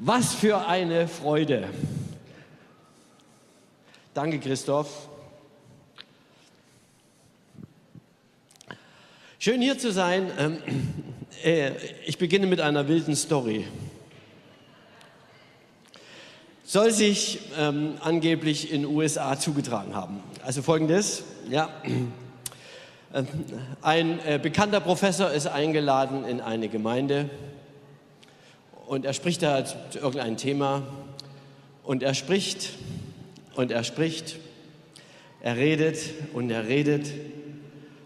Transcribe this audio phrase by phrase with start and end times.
[0.00, 1.68] Was für eine Freude.
[4.12, 5.08] Danke, Christoph.
[9.38, 10.32] Schön hier zu sein.
[10.36, 10.58] Ähm,
[11.44, 11.70] äh,
[12.06, 13.68] ich beginne mit einer wilden Story.
[16.64, 20.20] Soll sich ähm, angeblich in den USA zugetragen haben.
[20.44, 21.70] Also folgendes, ja.
[21.84, 23.28] Ähm,
[23.80, 27.30] ein äh, bekannter Professor ist eingeladen in eine Gemeinde
[28.86, 30.82] und er spricht da zu irgendein Thema
[31.82, 32.70] und er spricht
[33.54, 34.36] und er spricht,
[35.40, 35.98] er redet
[36.32, 37.10] und er redet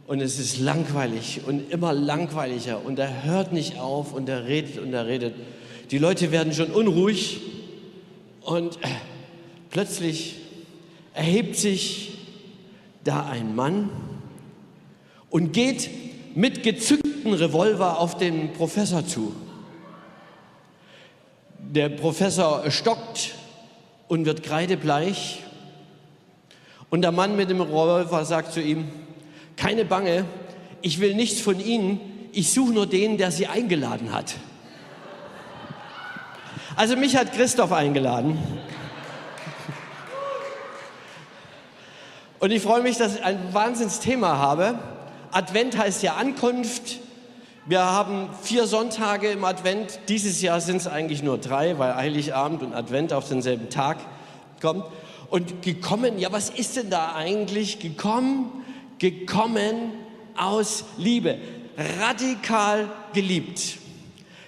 [0.07, 4.79] und es ist langweilig und immer langweiliger und er hört nicht auf und er redet
[4.79, 5.35] und er redet.
[5.91, 7.41] Die Leute werden schon unruhig
[8.43, 8.89] und äh,
[9.71, 10.37] plötzlich
[11.15, 12.19] erhebt sich
[13.05, 13.91] da ein Mann
[15.31, 15.91] und geht
[16.35, 19.35] mit gezückten Revolver auf den Professor zu.
[21.71, 23.35] Der Professor stockt
[24.09, 25.43] und wird kreidebleich.
[26.89, 28.89] Und der Mann mit dem Revolver sagt zu ihm,
[29.55, 30.25] keine Bange,
[30.81, 32.01] ich will nichts von Ihnen,
[32.33, 34.37] ich suche nur den, der Sie eingeladen hat.
[36.75, 38.39] Also mich hat Christoph eingeladen.
[42.39, 44.79] Und ich freue mich, dass ich ein Wahnsinnsthema habe.
[45.33, 47.01] Advent heißt ja Ankunft.
[47.69, 50.01] Wir haben vier Sonntage im Advent.
[50.09, 53.99] Dieses Jahr sind es eigentlich nur drei, weil Heiligabend und Advent auf denselben Tag
[54.63, 54.87] kommt.
[55.29, 58.65] Und gekommen, ja, was ist denn da eigentlich gekommen?
[58.99, 59.93] Gekommen
[60.35, 61.37] aus Liebe,
[62.01, 63.77] radikal geliebt.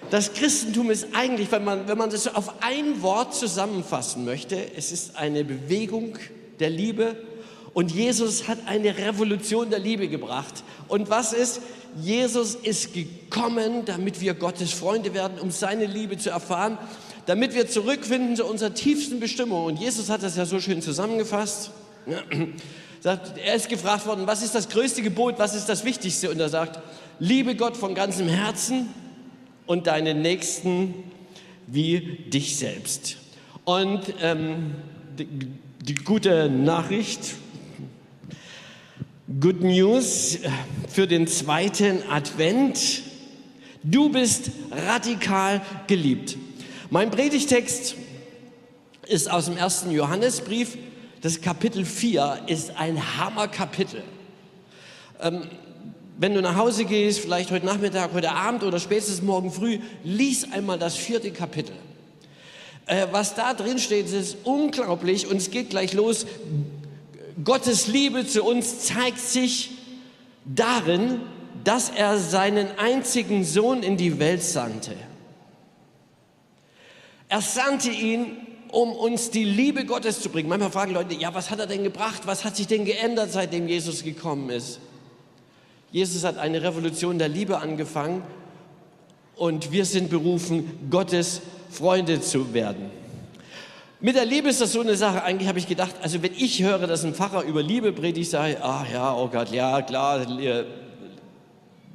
[0.09, 4.91] Das Christentum ist eigentlich, wenn man, wenn man das auf ein Wort zusammenfassen möchte, es
[4.91, 6.17] ist eine Bewegung
[6.59, 7.15] der Liebe
[7.73, 10.63] und Jesus hat eine Revolution der Liebe gebracht.
[10.87, 11.61] Und was ist?
[11.95, 16.77] Jesus ist gekommen, damit wir Gottes Freunde werden, um seine Liebe zu erfahren,
[17.25, 19.65] damit wir zurückfinden zu unserer tiefsten Bestimmung.
[19.65, 21.71] Und Jesus hat das ja so schön zusammengefasst.
[23.03, 26.29] Er ist gefragt worden, was ist das größte Gebot, was ist das Wichtigste?
[26.29, 26.79] Und er sagt,
[27.17, 28.89] liebe Gott von ganzem Herzen
[29.65, 30.93] und deinen Nächsten
[31.65, 33.17] wie dich selbst.
[33.63, 34.75] Und ähm,
[35.17, 35.27] die,
[35.81, 37.21] die gute Nachricht,
[39.39, 40.39] Good News
[40.89, 43.03] für den zweiten Advent.
[43.83, 46.37] Du bist radikal geliebt.
[46.89, 47.95] Mein Predigtext
[49.07, 50.77] ist aus dem ersten Johannesbrief.
[51.21, 54.03] Das Kapitel 4 ist ein Hammerkapitel.
[55.21, 55.43] Ähm,
[56.17, 60.51] wenn du nach Hause gehst, vielleicht heute Nachmittag, heute Abend oder spätestens morgen früh, lies
[60.51, 61.75] einmal das vierte Kapitel.
[62.85, 66.25] Äh, was da drin steht, ist unglaublich und es geht gleich los.
[67.43, 69.71] Gottes Liebe zu uns zeigt sich
[70.45, 71.21] darin,
[71.63, 74.95] dass er seinen einzigen Sohn in die Welt sandte.
[77.29, 78.37] Er sandte ihn,
[78.71, 80.49] um uns die Liebe Gottes zu bringen.
[80.49, 82.21] Manchmal fragen Leute, ja, was hat er denn gebracht?
[82.25, 84.79] Was hat sich denn geändert, seitdem Jesus gekommen ist?
[85.91, 88.23] Jesus hat eine Revolution der Liebe angefangen
[89.35, 92.91] und wir sind berufen, Gottes Freunde zu werden.
[94.03, 95.23] Mit der Liebe ist das so eine Sache.
[95.23, 98.53] Eigentlich habe ich gedacht, also wenn ich höre, dass ein Pfarrer über Liebe predigt, sage
[98.53, 100.25] ich, ach ja, oh Gott, ja, klar,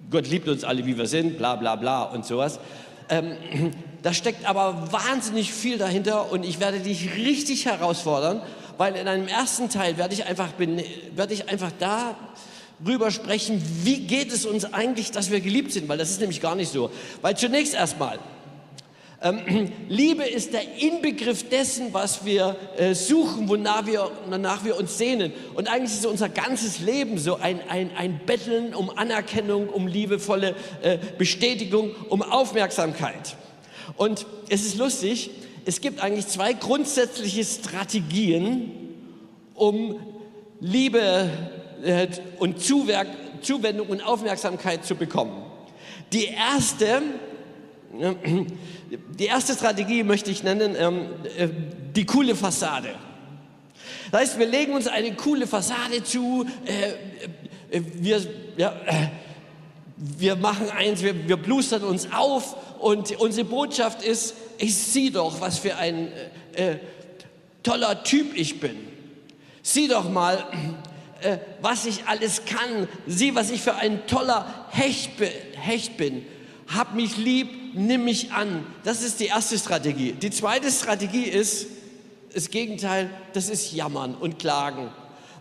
[0.09, 2.61] Gott liebt uns alle, wie wir sind, bla bla bla und sowas.
[3.09, 3.33] Ähm,
[4.05, 8.41] da steckt aber wahnsinnig viel dahinter und ich werde dich richtig herausfordern,
[8.79, 10.51] weil in einem ersten Teil werde ich einfach,
[11.17, 15.99] werde ich einfach darüber sprechen, wie geht es uns eigentlich, dass wir geliebt sind, weil
[15.99, 16.89] das ist nämlich gar nicht so.
[17.21, 18.21] Weil zunächst erstmal,
[19.23, 24.99] ähm, Liebe ist der Inbegriff dessen, was wir äh, suchen, wonach wir, wonach wir uns
[24.99, 25.33] sehnen.
[25.55, 30.55] Und eigentlich ist unser ganzes Leben so ein, ein, ein Betteln um Anerkennung, um liebevolle
[30.83, 33.37] äh, Bestätigung, um Aufmerksamkeit.
[33.97, 35.31] Und es ist lustig,
[35.65, 38.73] es gibt eigentlich zwei grundsätzliche Strategien,
[39.55, 39.99] um
[40.61, 41.31] Liebe
[41.83, 45.43] äh, und Zuwendung und Aufmerksamkeit zu bekommen.
[46.13, 47.03] Die erste
[49.19, 51.49] die erste Strategie möchte ich nennen, ähm, äh,
[51.95, 52.95] die coole Fassade.
[54.11, 58.23] Das heißt, wir legen uns eine coole Fassade zu, äh, äh, wir,
[58.57, 59.09] ja, äh,
[59.97, 65.41] wir machen eins, wir, wir blustern uns auf und unsere Botschaft ist, ich sieh doch,
[65.41, 66.09] was für ein
[66.55, 66.79] äh, äh,
[67.63, 68.77] toller Typ ich bin.
[69.63, 70.45] Sieh doch mal,
[71.61, 72.87] was ich alles kann.
[73.09, 75.11] Sieh, was ich für ein toller Hecht,
[75.57, 76.25] Hecht bin
[76.69, 78.67] hab mich lieb, nimm mich an.
[78.85, 80.13] Das ist die erste Strategie.
[80.13, 81.67] Die zweite Strategie ist
[82.35, 84.89] das Gegenteil, das ist Jammern und Klagen.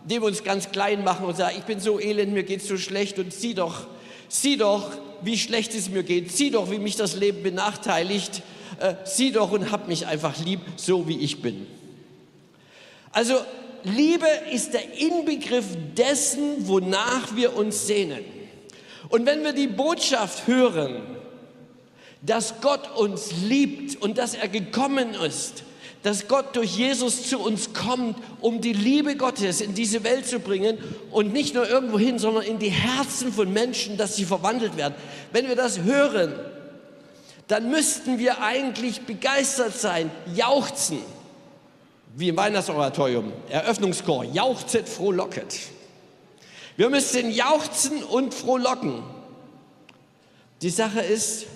[0.04, 2.76] Indem wir uns ganz klein machen und sagen, ich bin so elend, mir geht's so
[2.78, 3.86] schlecht und sieh doch,
[4.28, 4.90] sieh doch,
[5.22, 6.30] wie schlecht es mir geht.
[6.32, 8.42] Sieh doch, wie mich das Leben benachteiligt.
[8.80, 11.66] äh, sieh doch und hab mich einfach lieb, so wie ich bin.
[13.12, 13.34] Also
[13.84, 18.24] Liebe ist der Inbegriff dessen, wonach wir uns sehnen.
[19.08, 21.02] Und wenn wir die Botschaft hören,
[22.22, 25.64] dass Gott uns liebt und dass er gekommen ist,
[26.02, 30.38] dass Gott durch Jesus zu uns kommt, um die Liebe Gottes in diese Welt zu
[30.38, 30.78] bringen
[31.10, 34.94] und nicht nur irgendwo hin, sondern in die Herzen von Menschen, dass sie verwandelt werden.
[35.32, 36.32] Wenn wir das hören,
[37.48, 40.98] dann müssten wir eigentlich begeistert sein, jauchzen,
[42.14, 45.58] wie im Weihnachtsoratorium, Eröffnungschor, jauchzet, frohlocket.
[46.76, 49.02] Wir müssen jauchzen und frohlocken.
[50.62, 51.46] Die Sache ist,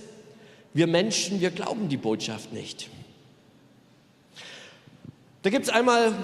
[0.73, 2.89] wir Menschen, wir glauben die Botschaft nicht.
[5.43, 6.15] Da gibt es einmal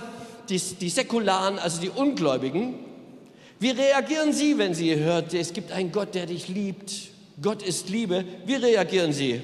[0.49, 2.75] die, die Säkularen, also die Ungläubigen.
[3.59, 6.93] Wie reagieren sie, wenn sie hört, es gibt einen Gott, der dich liebt?
[7.41, 8.25] Gott ist Liebe.
[8.45, 9.41] Wie reagieren sie?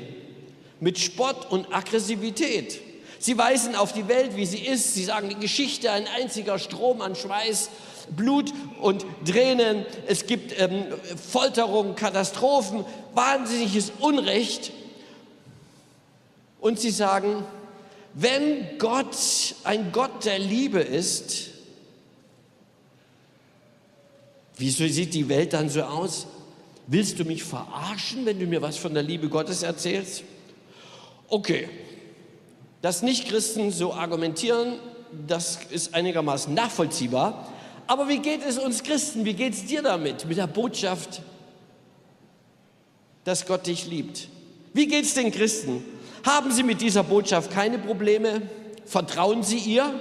[0.80, 2.80] Mit Spott und Aggressivität.
[3.18, 4.94] Sie weisen auf die Welt, wie sie ist.
[4.94, 7.70] Sie sagen die Geschichte, ein einziger Strom an Schweiß,
[8.16, 9.84] Blut und Tränen.
[10.06, 10.84] Es gibt ähm,
[11.30, 14.72] Folterung, Katastrophen, wahnsinniges Unrecht.
[16.60, 17.44] Und sie sagen,
[18.14, 19.16] wenn Gott
[19.64, 21.50] ein Gott der Liebe ist,
[24.56, 26.26] wieso sieht die Welt dann so aus?
[26.86, 30.24] Willst du mich verarschen, wenn du mir was von der Liebe Gottes erzählst?
[31.28, 31.68] Okay,
[32.82, 34.74] dass Nichtchristen so argumentieren,
[35.26, 37.51] das ist einigermaßen nachvollziehbar.
[37.92, 39.26] Aber wie geht es uns Christen?
[39.26, 41.20] Wie geht es dir damit, mit der Botschaft,
[43.24, 44.28] dass Gott dich liebt?
[44.72, 45.84] Wie geht es den Christen?
[46.24, 48.48] Haben Sie mit dieser Botschaft keine Probleme?
[48.86, 49.92] Vertrauen Sie ihr?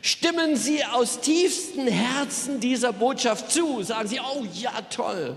[0.00, 3.82] Stimmen Sie aus tiefstem Herzen dieser Botschaft zu?
[3.82, 5.36] Sagen Sie, oh ja, toll.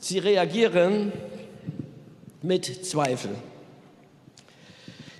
[0.00, 1.12] Sie reagieren
[2.42, 3.36] mit Zweifel.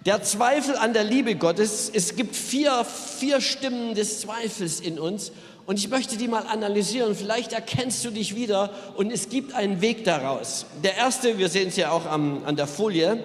[0.07, 5.33] Der Zweifel an der Liebe Gottes, es gibt vier, vier Stimmen des Zweifels in uns
[5.67, 7.15] und ich möchte die mal analysieren.
[7.17, 10.67] Vielleicht erkennst du dich wieder und es gibt einen Weg daraus.
[10.85, 13.23] Der erste, wir sehen es ja auch am, an der Folie,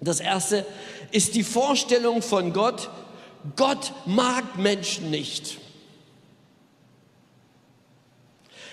[0.00, 0.66] das erste
[1.12, 2.90] ist die Vorstellung von Gott,
[3.54, 5.58] Gott mag Menschen nicht.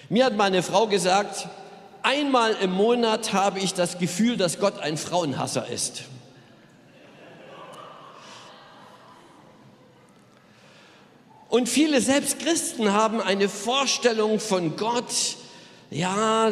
[0.10, 1.48] Mir hat meine Frau gesagt,
[2.02, 6.04] einmal im Monat habe ich das Gefühl, dass Gott ein Frauenhasser ist.
[11.50, 15.36] Und viele, selbst Christen, haben eine Vorstellung von Gott,
[15.90, 16.52] ja,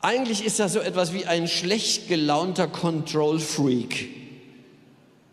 [0.00, 4.10] eigentlich ist er so etwas wie ein schlecht gelaunter Control Freak,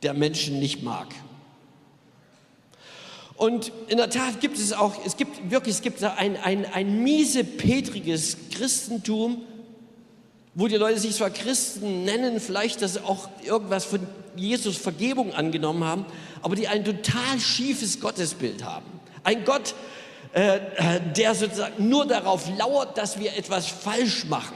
[0.02, 1.08] der Menschen nicht mag.
[3.36, 7.04] Und in der Tat gibt es auch, es gibt wirklich, es gibt ein, ein, ein
[7.04, 9.44] miese, petriges Christentum,
[10.56, 14.00] wo die Leute sich zwar Christen nennen, vielleicht, sie auch irgendwas von
[14.38, 16.06] Jesus Vergebung angenommen haben,
[16.42, 18.86] aber die ein total schiefes Gottesbild haben.
[19.24, 19.76] Ein Gott,
[20.34, 20.60] äh,
[21.16, 24.56] der sozusagen nur darauf lauert, dass wir etwas falsch machen.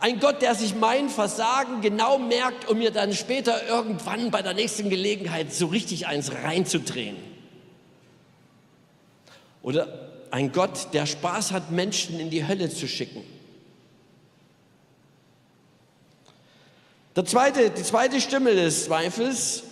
[0.00, 4.54] Ein Gott, der sich mein Versagen genau merkt, um mir dann später irgendwann bei der
[4.54, 7.16] nächsten Gelegenheit so richtig eins reinzudrehen.
[9.62, 13.22] Oder ein Gott, der Spaß hat, Menschen in die Hölle zu schicken.
[17.20, 19.64] Der zweite, die zweite Stimme des Zweifels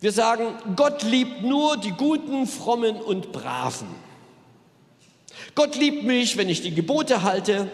[0.00, 3.88] wir sagen, Gott liebt nur die Guten, Frommen und Braven.
[5.54, 7.68] Gott liebt mich, wenn ich die Gebote halte.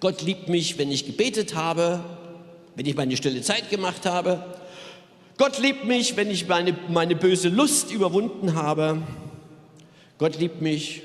[0.00, 2.04] Gott liebt mich, wenn ich gebetet habe,
[2.74, 4.44] wenn ich meine stille Zeit gemacht habe.
[5.38, 9.00] Gott liebt mich, wenn ich meine, meine böse Lust überwunden habe.
[10.18, 11.04] Gott liebt mich,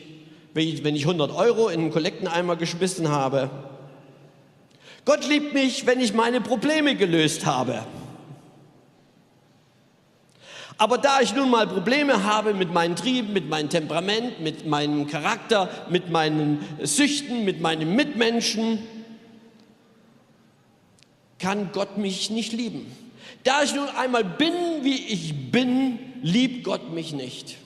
[0.54, 3.50] wenn ich, wenn ich 100 Euro in einen Kollekteneimer geschmissen habe.
[5.06, 7.86] Gott liebt mich, wenn ich meine Probleme gelöst habe.
[10.78, 15.06] Aber da ich nun mal Probleme habe mit meinen Trieben, mit meinem Temperament, mit meinem
[15.08, 18.80] Charakter, mit meinen Süchten, mit meinen Mitmenschen,
[21.38, 22.92] kann Gott mich nicht lieben.
[23.44, 27.58] Da ich nun einmal bin, wie ich bin, liebt Gott mich nicht.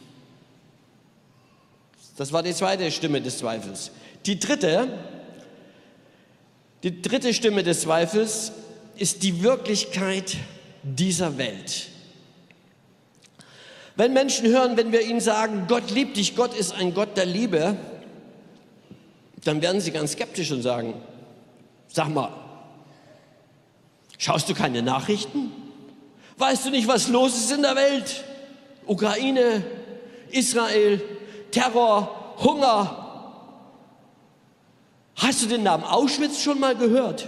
[2.17, 3.91] Das war die zweite Stimme des Zweifels.
[4.25, 4.87] Die dritte,
[6.85, 8.51] die dritte Stimme des Zweifels
[8.95, 10.37] ist die Wirklichkeit
[10.83, 11.87] dieser Welt.
[13.95, 17.25] Wenn Menschen hören, wenn wir ihnen sagen, Gott liebt dich, Gott ist ein Gott der
[17.25, 17.75] Liebe,
[19.43, 20.93] dann werden sie ganz skeptisch und sagen,
[21.87, 22.29] sag mal,
[24.19, 25.51] schaust du keine Nachrichten?
[26.37, 28.23] Weißt du nicht, was los ist in der Welt?
[28.85, 29.65] Ukraine,
[30.29, 31.01] Israel,
[31.49, 33.04] Terror, Hunger.
[35.15, 37.27] Hast du den Namen Auschwitz schon mal gehört?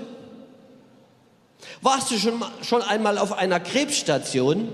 [1.82, 4.70] Warst du schon, schon einmal auf einer Krebsstation,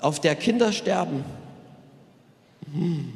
[0.00, 1.24] auf der Kinder sterben?
[2.72, 3.12] Hm.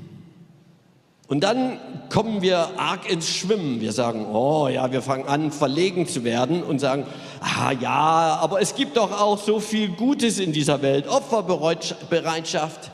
[1.29, 3.81] Und dann kommen wir arg ins Schwimmen.
[3.81, 7.05] Wir sagen, oh ja, wir fangen an, verlegen zu werden und sagen,
[7.41, 11.09] ah ja, aber es gibt doch auch so viel Gutes in dieser Welt.
[11.09, 12.93] Opferbereitschaft,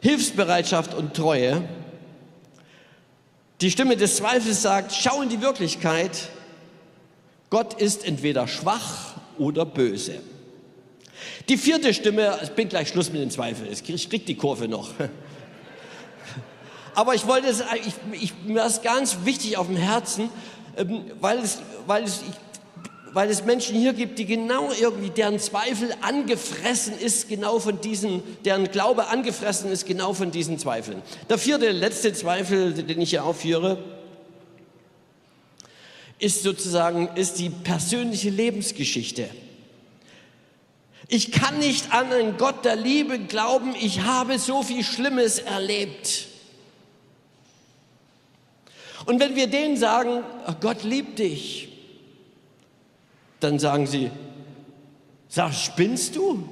[0.00, 1.62] Hilfsbereitschaft und Treue.
[3.62, 6.30] Die Stimme des Zweifels sagt, schau in die Wirklichkeit.
[7.48, 10.20] Gott ist entweder schwach oder böse.
[11.48, 14.90] Die vierte Stimme, ich bin gleich Schluss mit den Zweifeln, ich krieg die Kurve noch.
[16.96, 20.28] Aber ich wollte es, ich, ich, mir ist ganz wichtig auf dem Herzen,
[20.76, 22.51] ähm, weil es, weil es, ich,
[23.12, 28.22] weil es Menschen hier gibt, die genau irgendwie, deren Zweifel angefressen ist, genau von diesen,
[28.44, 31.02] deren Glaube angefressen ist, genau von diesen Zweifeln.
[31.28, 33.78] Der vierte, letzte Zweifel, den ich hier aufführe,
[36.18, 39.28] ist sozusagen, ist die persönliche Lebensgeschichte.
[41.08, 46.28] Ich kann nicht an einen Gott der Liebe glauben, ich habe so viel Schlimmes erlebt.
[49.04, 50.22] Und wenn wir denen sagen,
[50.60, 51.71] Gott liebt dich,
[53.42, 54.10] dann sagen sie,
[55.28, 56.48] sag, spinnst du?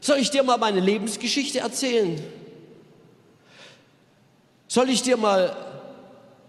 [0.00, 2.20] Soll ich dir mal meine Lebensgeschichte erzählen?
[4.66, 5.56] Soll ich dir mal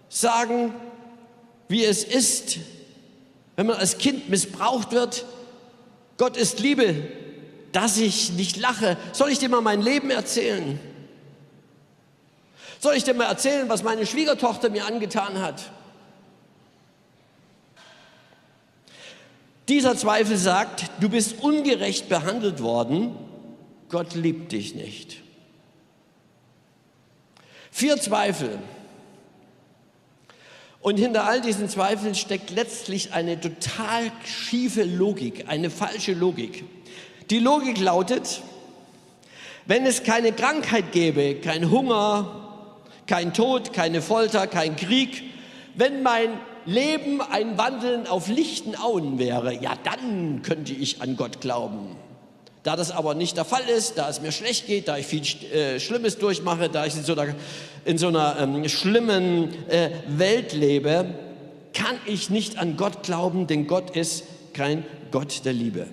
[0.09, 0.73] sagen,
[1.67, 2.59] wie es ist,
[3.55, 5.25] wenn man als Kind missbraucht wird?
[6.17, 7.07] Gott ist Liebe,
[7.71, 8.97] dass ich nicht lache.
[9.13, 10.79] Soll ich dir mal mein Leben erzählen?
[12.79, 15.71] Soll ich dir mal erzählen, was meine Schwiegertochter mir angetan hat?
[19.71, 23.15] Dieser Zweifel sagt, du bist ungerecht behandelt worden,
[23.87, 25.21] Gott liebt dich nicht.
[27.71, 28.59] Vier Zweifel.
[30.81, 36.65] Und hinter all diesen Zweifeln steckt letztlich eine total schiefe Logik, eine falsche Logik.
[37.29, 38.41] Die Logik lautet,
[39.67, 42.67] wenn es keine Krankheit gäbe, kein Hunger,
[43.07, 45.23] kein Tod, keine Folter, kein Krieg,
[45.75, 46.31] wenn mein
[46.65, 51.95] Leben ein Wandeln auf lichten Auen wäre, ja, dann könnte ich an Gott glauben.
[52.63, 55.23] Da das aber nicht der Fall ist, da es mir schlecht geht, da ich viel
[55.51, 57.33] äh, Schlimmes durchmache, da ich in so einer,
[57.85, 61.15] in so einer ähm, schlimmen äh, Welt lebe,
[61.73, 65.87] kann ich nicht an Gott glauben, denn Gott ist kein Gott der Liebe.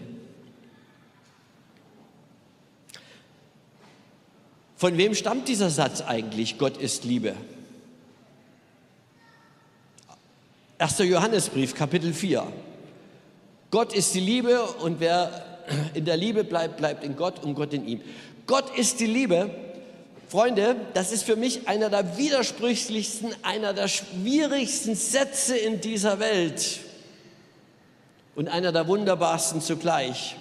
[4.76, 7.34] Von wem stammt dieser Satz eigentlich, Gott ist Liebe?
[10.80, 10.98] 1.
[10.98, 12.46] Johannesbrief, Kapitel 4.
[13.72, 15.58] Gott ist die Liebe und wer
[15.94, 18.00] in der Liebe bleibt, bleibt in Gott und Gott in ihm.
[18.46, 19.50] Gott ist die Liebe.
[20.28, 26.80] Freunde, das ist für mich einer der widersprüchlichsten, einer der schwierigsten Sätze in dieser Welt
[28.36, 30.36] und einer der wunderbarsten zugleich.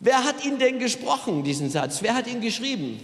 [0.00, 2.02] Wer hat ihn denn gesprochen, diesen Satz?
[2.02, 2.98] Wer hat ihn geschrieben?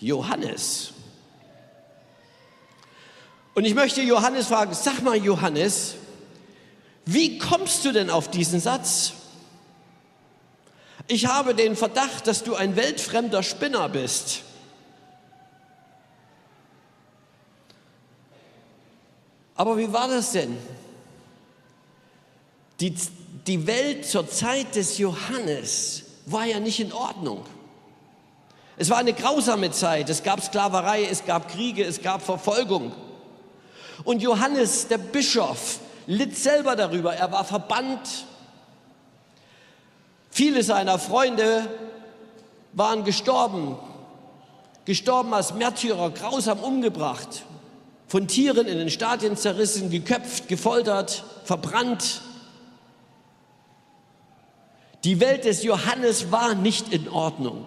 [0.00, 0.92] Johannes.
[3.54, 5.94] Und ich möchte Johannes fragen, sag mal Johannes,
[7.04, 9.12] wie kommst du denn auf diesen Satz?
[11.08, 14.42] Ich habe den Verdacht, dass du ein weltfremder Spinner bist.
[19.54, 20.56] Aber wie war das denn?
[22.80, 22.94] Die,
[23.46, 27.44] die Welt zur Zeit des Johannes war ja nicht in Ordnung.
[28.76, 30.08] Es war eine grausame Zeit.
[30.08, 32.92] Es gab Sklaverei, es gab Kriege, es gab Verfolgung.
[34.04, 37.14] Und Johannes, der Bischof, litt selber darüber.
[37.14, 38.26] Er war verbannt.
[40.30, 41.68] Viele seiner Freunde
[42.72, 43.76] waren gestorben,
[44.84, 47.44] gestorben als Märtyrer, grausam umgebracht,
[48.08, 52.22] von Tieren in den Stadien zerrissen, geköpft, gefoltert, verbrannt.
[55.04, 57.64] Die Welt des Johannes war nicht in Ordnung.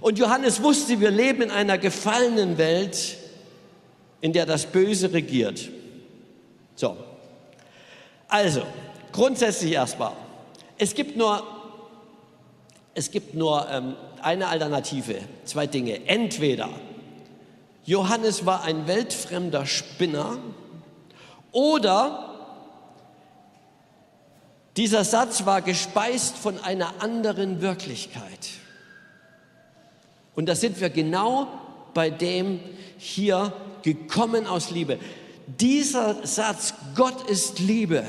[0.00, 3.16] Und Johannes wusste, wir leben in einer gefallenen Welt,
[4.20, 5.68] in der das Böse regiert.
[6.74, 6.96] So,
[8.28, 8.62] also
[9.12, 10.12] grundsätzlich erstmal,
[10.78, 11.42] es gibt nur,
[12.94, 16.06] es gibt nur ähm, eine Alternative, zwei Dinge.
[16.06, 16.68] Entweder
[17.84, 20.38] Johannes war ein weltfremder Spinner
[21.52, 22.34] oder
[24.76, 28.50] dieser Satz war gespeist von einer anderen Wirklichkeit.
[30.34, 31.48] Und da sind wir genau
[31.94, 32.60] bei dem
[32.98, 33.54] hier
[33.86, 34.98] gekommen aus Liebe.
[35.60, 38.04] Dieser Satz, Gott ist Liebe,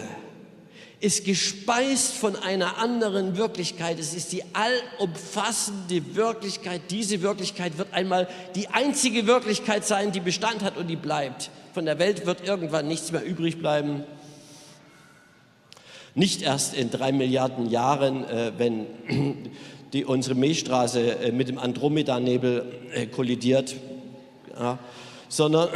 [1.00, 4.00] ist gespeist von einer anderen Wirklichkeit.
[4.00, 6.82] Es ist die allumfassende Wirklichkeit.
[6.90, 11.52] Diese Wirklichkeit wird einmal die einzige Wirklichkeit sein, die Bestand hat und die bleibt.
[11.76, 14.04] Von der Welt wird irgendwann nichts mehr übrig bleiben.
[16.16, 18.88] Nicht erst in drei Milliarden Jahren, äh, wenn
[19.94, 23.76] die, unsere Milchstraße äh, mit dem Andromeda-Nebel äh, kollidiert.
[24.60, 24.80] Ja
[25.30, 25.70] sondern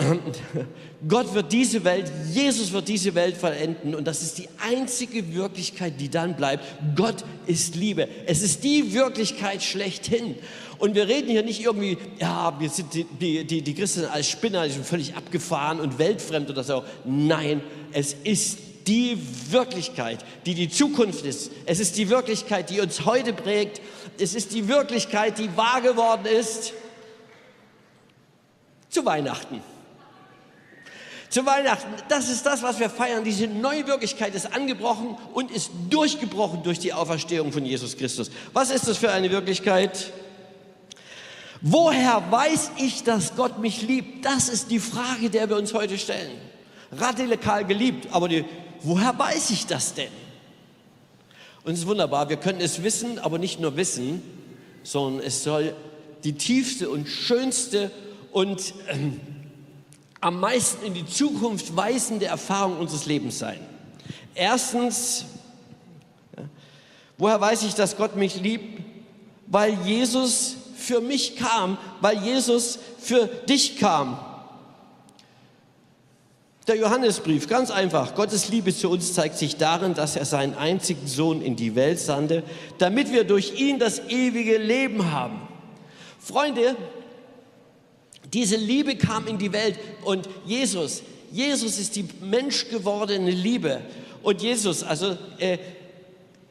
[1.08, 6.00] Gott wird diese Welt, Jesus wird diese Welt vollenden und das ist die einzige Wirklichkeit,
[6.00, 6.64] die dann bleibt.
[6.96, 8.08] Gott ist Liebe.
[8.26, 10.36] Es ist die Wirklichkeit schlechthin.
[10.78, 14.30] Und wir reden hier nicht irgendwie, ja, wir sind die, die, die, die Christen als
[14.30, 16.84] Spinner, die sind völlig abgefahren und weltfremd oder so.
[17.06, 19.18] Nein, es ist die
[19.50, 21.52] Wirklichkeit, die die Zukunft ist.
[21.66, 23.80] Es ist die Wirklichkeit, die uns heute prägt.
[24.18, 26.74] Es ist die Wirklichkeit, die wahr geworden ist
[28.92, 29.62] zu Weihnachten.
[31.30, 33.24] Zu Weihnachten, das ist das, was wir feiern.
[33.24, 38.30] Diese neue Wirklichkeit ist angebrochen und ist durchgebrochen durch die Auferstehung von Jesus Christus.
[38.52, 40.12] Was ist das für eine Wirklichkeit?
[41.62, 44.26] Woher weiß ich, dass Gott mich liebt?
[44.26, 46.32] Das ist die Frage, der wir uns heute stellen.
[46.92, 48.44] Radikal geliebt, aber die,
[48.82, 50.12] woher weiß ich das denn?
[51.64, 54.22] Und es ist wunderbar, wir können es wissen, aber nicht nur wissen,
[54.84, 55.76] sondern es soll
[56.26, 57.90] die tiefste und schönste
[58.32, 59.20] und ähm,
[60.20, 63.60] am meisten in die Zukunft weisende Erfahrung unseres Lebens sein.
[64.36, 65.26] Erstens,
[67.18, 68.82] woher weiß ich, dass Gott mich liebt?
[69.48, 74.20] Weil Jesus für mich kam, weil Jesus für dich kam.
[76.68, 78.14] Der Johannesbrief, ganz einfach.
[78.14, 82.00] Gottes Liebe zu uns zeigt sich darin, dass er seinen einzigen Sohn in die Welt
[82.00, 82.44] sandte,
[82.78, 85.42] damit wir durch ihn das ewige Leben haben.
[86.20, 86.76] Freunde,
[88.34, 93.82] diese Liebe kam in die Welt und Jesus, Jesus ist die menschgewordene Liebe.
[94.24, 95.58] Und Jesus, also äh,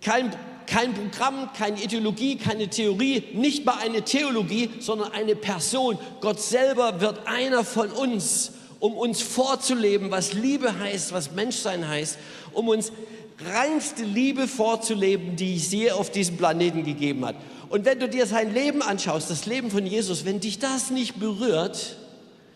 [0.03, 0.31] kein,
[0.67, 5.99] kein Programm, keine Ideologie, keine Theorie, nicht mal eine Theologie, sondern eine Person.
[6.21, 12.19] Gott selber wird einer von uns, um uns vorzuleben, was Liebe heißt, was Menschsein heißt,
[12.53, 12.93] um uns
[13.53, 17.37] reinste Liebe vorzuleben, die es je auf diesem Planeten gegeben hat.
[17.71, 21.21] Und wenn du dir sein Leben anschaust, das Leben von Jesus, wenn dich das nicht
[21.21, 21.97] berührt,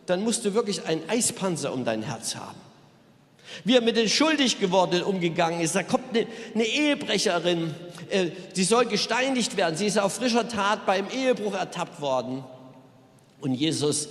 [0.07, 2.59] dann musst du wirklich einen Eispanzer um dein Herz haben.
[3.62, 5.77] Wie er mit den schuldig gewordenen umgegangen ist.
[5.77, 7.72] Da kommt eine, eine Ehebrecherin,
[8.11, 9.77] äh, sie soll gesteinigt werden.
[9.77, 12.42] Sie ist auf frischer Tat beim Ehebruch ertappt worden.
[13.40, 14.09] Und Jesus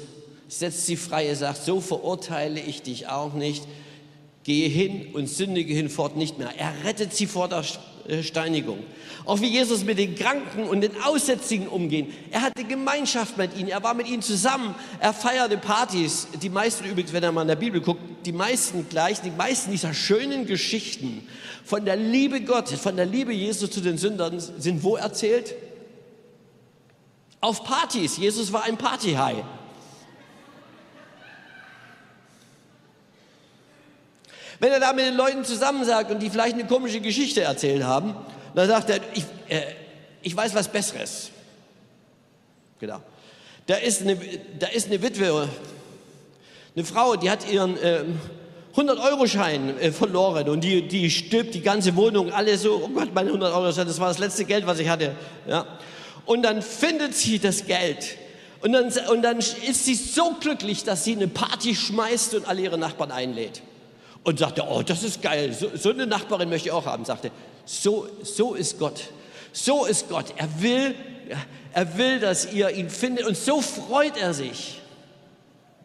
[0.47, 1.27] setzt sie frei.
[1.27, 3.65] Er sagt, so verurteile ich dich auch nicht.
[4.45, 6.51] Gehe hin und sündige hinfort nicht mehr.
[6.57, 7.65] Er rettet sie vor der
[8.21, 8.79] Steinigung.
[9.25, 12.13] Auch wie Jesus mit den Kranken und den Aussätzigen umgeht.
[12.31, 16.27] Er hatte Gemeinschaft mit ihnen, er war mit ihnen zusammen, er feierte Partys.
[16.41, 19.71] Die meisten übrigens, wenn er mal in der Bibel guckt, die meisten gleich, die meisten
[19.71, 21.27] dieser schönen Geschichten
[21.63, 25.55] von der Liebe Gottes, von der Liebe Jesus zu den Sündern sind wo erzählt?
[27.39, 28.17] Auf Partys.
[28.17, 29.43] Jesus war ein Partyhai.
[34.63, 38.15] Wenn er da mit den Leuten zusammensagt und die vielleicht eine komische Geschichte erzählt haben,
[38.55, 39.61] dann sagt er, ich, äh,
[40.21, 41.31] ich weiß was Besseres.
[42.79, 43.01] Genau.
[43.65, 44.17] Da ist eine,
[44.57, 45.49] da ist eine Witwe,
[46.77, 48.05] eine Frau, die hat ihren äh,
[48.73, 53.27] 100-Euro-Schein äh, verloren und die, die stirbt die ganze Wohnung, alle so, oh Gott, mein
[53.27, 55.13] 100-Euro-Schein, das war das letzte Geld, was ich hatte.
[55.45, 55.67] Ja.
[56.23, 58.15] Und dann findet sie das Geld.
[58.61, 62.61] Und dann, und dann ist sie so glücklich, dass sie eine Party schmeißt und alle
[62.61, 63.61] ihre Nachbarn einlädt.
[64.23, 67.03] Und sagte, oh, das ist geil, so, so eine Nachbarin möchte ich auch haben.
[67.03, 67.31] Sagte,
[67.65, 69.09] so, so ist Gott.
[69.51, 70.33] So ist Gott.
[70.37, 70.95] Er will,
[71.73, 73.25] er will, dass ihr ihn findet.
[73.25, 74.81] Und so freut er sich,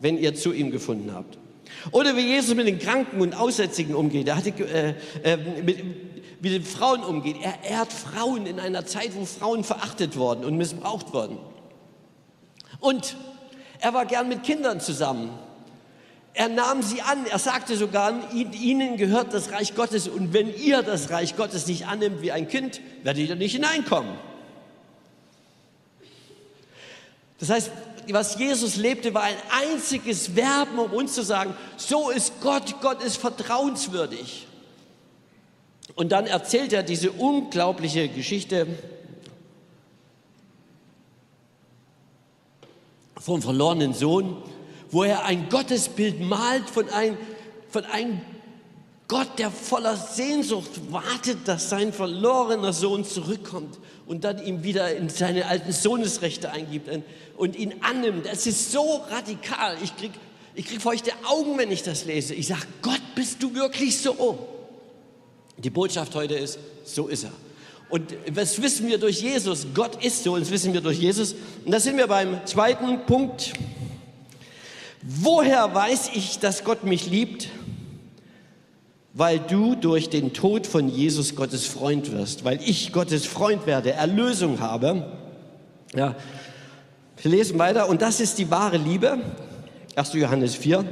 [0.00, 1.38] wenn ihr zu ihm gefunden habt.
[1.90, 4.28] Oder wie Jesus mit den Kranken und Aussätzigen umgeht.
[4.28, 7.36] Er hatte, äh, äh, mit, mit den Frauen umgeht.
[7.42, 11.38] Er ehrt Frauen in einer Zeit, wo Frauen verachtet worden und missbraucht wurden.
[12.80, 13.16] Und
[13.80, 15.30] er war gern mit Kindern zusammen.
[16.38, 17.26] Er nahm sie an.
[17.26, 20.06] Er sagte sogar, ihnen gehört das Reich Gottes.
[20.06, 24.14] Und wenn ihr das Reich Gottes nicht annimmt wie ein Kind, werdet ihr nicht hineinkommen.
[27.40, 27.72] Das heißt,
[28.10, 33.02] was Jesus lebte, war ein einziges Werben, um uns zu sagen, so ist Gott, Gott
[33.02, 34.46] ist vertrauenswürdig.
[35.96, 38.68] Und dann erzählt er diese unglaubliche Geschichte
[43.16, 44.40] vom verlorenen Sohn,
[44.90, 47.16] wo er ein Gottesbild malt von einem,
[47.68, 48.20] von einem
[49.08, 55.08] Gott, der voller Sehnsucht wartet, dass sein verlorener Sohn zurückkommt und dann ihm wieder in
[55.08, 56.90] seine alten Sohnesrechte eingibt
[57.36, 58.26] und ihn annimmt.
[58.30, 59.76] Es ist so radikal.
[59.82, 60.14] Ich kriege
[60.54, 62.34] ich krieg feuchte Augen, wenn ich das lese.
[62.34, 64.48] Ich sage, Gott, bist du wirklich so?
[65.56, 67.32] Die Botschaft heute ist, so ist er.
[67.90, 69.68] Und was wissen wir durch Jesus?
[69.72, 71.36] Gott ist so, und das wissen wir durch Jesus.
[71.64, 73.52] Und da sind wir beim zweiten Punkt.
[75.02, 77.48] Woher weiß ich, dass Gott mich liebt?
[79.14, 83.92] Weil du durch den Tod von Jesus Gottes Freund wirst, weil ich Gottes Freund werde,
[83.92, 85.06] Erlösung habe.
[85.94, 86.14] Ja,
[87.20, 89.18] wir lesen weiter und das ist die wahre Liebe.
[89.96, 90.12] 1.
[90.12, 90.84] Johannes 4.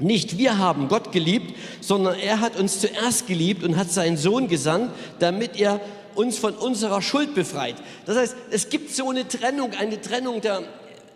[0.00, 4.48] Nicht wir haben Gott geliebt, sondern er hat uns zuerst geliebt und hat seinen Sohn
[4.48, 5.80] gesandt, damit er
[6.14, 7.76] uns von unserer Schuld befreit.
[8.06, 10.62] Das heißt, es gibt so eine Trennung, eine Trennung der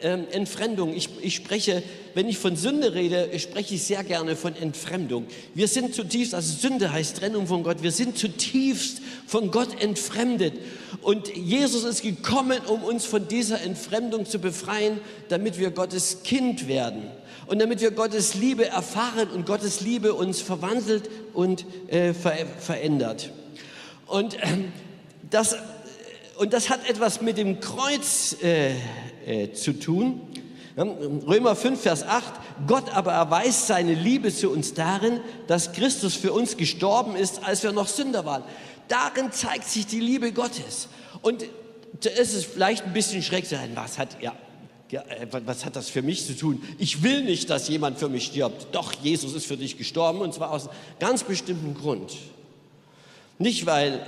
[0.01, 0.95] ähm, Entfremdung.
[0.95, 1.83] Ich, ich spreche,
[2.15, 5.27] wenn ich von Sünde rede, spreche ich sehr gerne von Entfremdung.
[5.55, 10.55] Wir sind zutiefst, also Sünde heißt Trennung von Gott, wir sind zutiefst von Gott entfremdet.
[11.03, 16.69] Und Jesus ist gekommen, um uns von dieser Entfremdung zu befreien, damit wir Gottes Kind
[16.69, 17.03] werden
[17.47, 23.31] und damit wir Gottes Liebe erfahren und Gottes Liebe uns verwandelt und äh, ver verändert.
[24.07, 24.47] Und, äh,
[25.31, 25.57] das,
[26.39, 28.75] und das hat etwas mit dem Kreuz äh,
[29.27, 30.21] äh zu tun.
[30.77, 32.25] Römer 5, Vers 8,
[32.69, 37.65] Gott aber erweist seine Liebe zu uns darin, dass Christus für uns gestorben ist, als
[37.65, 38.45] wir noch Sünder waren.
[38.87, 40.89] Darin zeigt sich die Liebe Gottes.
[41.21, 41.45] Und
[42.01, 44.37] es ist vielleicht ein bisschen sein, was hat, ja,
[44.91, 46.63] ja, äh, was hat das für mich zu tun?
[46.79, 48.69] Ich will nicht, dass jemand für mich stirbt.
[48.73, 52.17] Doch, Jesus ist für dich gestorben und zwar aus einem ganz bestimmten Grund.
[53.39, 54.01] Nicht weil,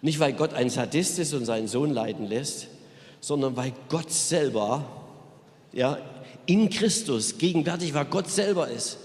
[0.00, 2.68] nicht weil Gott ein Sadist ist und seinen Sohn leiden lässt,
[3.20, 4.84] sondern weil Gott selber,
[5.72, 5.98] ja,
[6.46, 8.98] in Christus gegenwärtig war, Gott selber ist.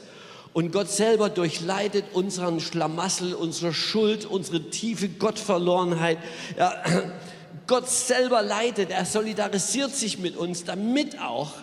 [0.53, 6.19] Und Gott selber durchleidet unseren Schlamassel, unsere Schuld, unsere tiefe Gottverlorenheit.
[6.57, 6.83] Ja,
[7.67, 11.53] Gott selber leidet, er solidarisiert sich mit uns, damit auch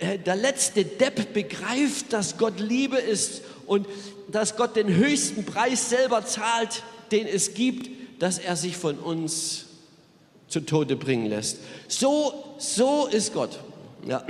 [0.00, 3.86] äh, der letzte Depp begreift, dass Gott Liebe ist und
[4.30, 9.66] dass Gott den höchsten Preis selber zahlt, den es gibt, dass er sich von uns
[10.48, 11.58] zu Tode bringen lässt.
[11.88, 13.58] So, so ist Gott.
[14.06, 14.22] Ja.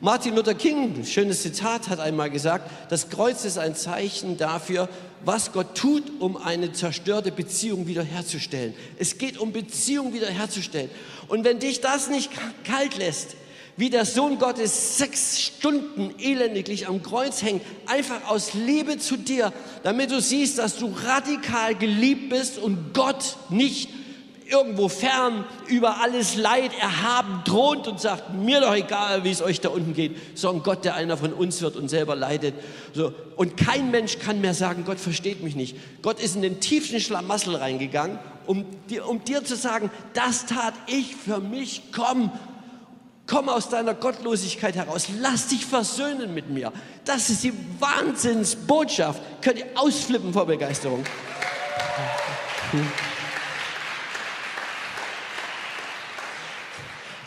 [0.00, 4.88] Martin Luther King, schönes Zitat, hat einmal gesagt, das Kreuz ist ein Zeichen dafür,
[5.24, 8.74] was Gott tut, um eine zerstörte Beziehung wiederherzustellen.
[8.98, 10.90] Es geht um Beziehung wiederherzustellen.
[11.28, 12.30] Und wenn dich das nicht
[12.64, 13.36] kalt lässt,
[13.76, 19.52] wie der Sohn Gottes sechs Stunden elendiglich am Kreuz hängt, einfach aus Liebe zu dir,
[19.82, 23.88] damit du siehst, dass du radikal geliebt bist und Gott nicht
[24.52, 29.60] irgendwo fern über alles Leid erhaben thront und sagt, mir doch egal, wie es euch
[29.60, 32.54] da unten geht, sondern Gott, der einer von uns wird und selber leidet.
[32.92, 33.12] So.
[33.36, 35.76] Und kein Mensch kann mehr sagen, Gott versteht mich nicht.
[36.02, 40.74] Gott ist in den tiefsten Schlamassel reingegangen, um dir, um dir zu sagen, das tat
[40.86, 42.30] ich für mich, komm,
[43.32, 46.70] komm aus deiner Gottlosigkeit heraus, lass dich versöhnen mit mir.
[47.06, 49.22] Das ist die Wahnsinnsbotschaft.
[49.40, 51.02] Könnt ihr ausflippen vor Begeisterung.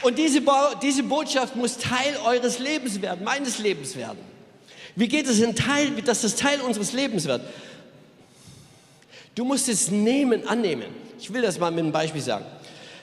[0.04, 0.44] Und diese,
[0.84, 4.20] diese Botschaft muss Teil eures Lebens werden, meines Lebens werden.
[4.96, 7.42] Wie geht es in Teil, dass das Teil unseres Lebens wird?
[9.34, 10.94] Du musst es nehmen, annehmen.
[11.20, 12.46] Ich will das mal mit einem Beispiel sagen.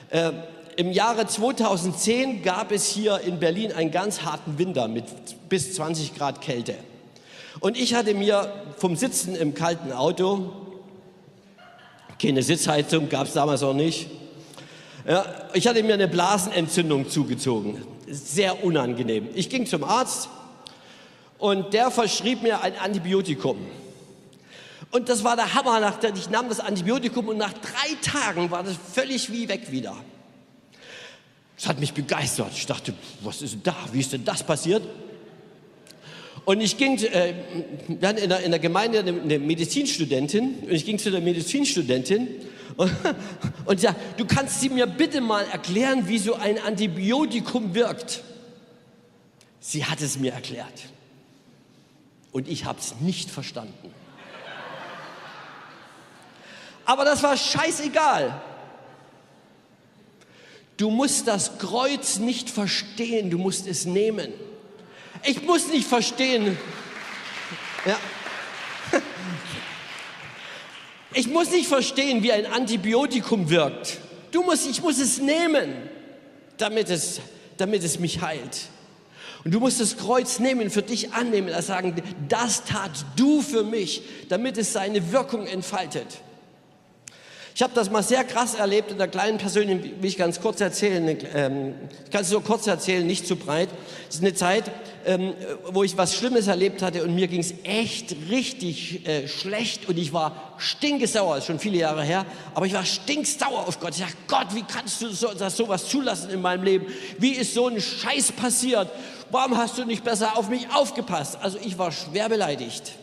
[0.09, 0.31] Äh,
[0.75, 5.05] Im Jahre 2010 gab es hier in Berlin einen ganz harten Winter mit
[5.47, 6.75] bis 20 Grad Kälte.
[7.59, 10.51] Und ich hatte mir vom Sitzen im kalten Auto,
[12.19, 14.09] keine Sitzheizung gab es damals auch nicht,
[15.07, 17.83] ja, ich hatte mir eine Blasenentzündung zugezogen.
[18.07, 19.27] Sehr unangenehm.
[19.35, 20.29] Ich ging zum Arzt
[21.37, 23.57] und der verschrieb mir ein Antibiotikum.
[24.91, 25.93] Und das war der Hammer.
[26.15, 29.95] Ich nahm das Antibiotikum und nach drei Tagen war das völlig wie weg wieder.
[31.55, 32.51] Das hat mich begeistert.
[32.55, 33.75] Ich dachte, was ist da?
[33.91, 34.83] Wie ist denn das passiert?
[36.45, 37.33] Und ich ging, äh,
[37.87, 41.21] wir hatten in der, in der Gemeinde eine, eine Medizinstudentin und ich ging zu der
[41.21, 42.27] Medizinstudentin
[42.75, 42.91] und,
[43.65, 48.23] und ja, du kannst sie mir bitte mal erklären, wie so ein Antibiotikum wirkt.
[49.59, 50.83] Sie hat es mir erklärt.
[52.33, 53.93] Und ich habe es nicht verstanden.
[56.85, 58.41] Aber das war scheißegal.
[60.77, 64.33] Du musst das Kreuz nicht verstehen, du musst es nehmen.
[65.23, 66.57] Ich muss nicht verstehen.
[67.85, 67.97] Ja.
[71.15, 73.99] Ich muss nicht verstehen, wie ein Antibiotikum wirkt.
[74.31, 75.71] Du musst, ich muss es nehmen,
[76.57, 77.21] damit es,
[77.57, 78.61] damit es mich heilt.
[79.43, 83.63] Und du musst das Kreuz nehmen, für dich annehmen, und sagen, das tat du für
[83.63, 86.07] mich, damit es seine Wirkung entfaltet.
[87.55, 90.59] Ich habe das mal sehr krass erlebt in der kleinen persönlichen, will ich ganz kurz
[90.59, 93.69] erzählen, ähm, ich kann es nur kurz erzählen, nicht zu breit.
[94.09, 94.71] Es ist eine Zeit,
[95.05, 95.35] ähm,
[95.71, 99.99] wo ich was Schlimmes erlebt hatte und mir ging es echt richtig äh, schlecht und
[99.99, 103.91] ich war stinkesauer, ist schon viele Jahre her, aber ich war stinksauer auf Gott.
[103.91, 106.87] Ich dachte, Gott, wie kannst du so, das sowas zulassen in meinem Leben?
[107.19, 108.89] Wie ist so ein Scheiß passiert?
[109.29, 111.37] Warum hast du nicht besser auf mich aufgepasst?
[111.39, 112.93] Also ich war schwer beleidigt.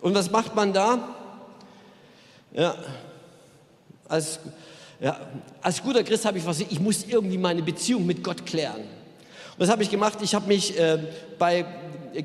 [0.00, 1.16] Und was macht man da?
[2.54, 2.74] Ja,
[4.08, 4.38] als,
[5.00, 5.18] ja,
[5.62, 8.80] als guter Christ habe ich was, ich muss irgendwie meine Beziehung mit Gott klären.
[8.80, 10.18] Und was habe ich gemacht?
[10.20, 10.98] Ich habe mich äh,
[11.38, 11.64] bei